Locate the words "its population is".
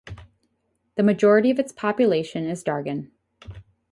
1.59-2.63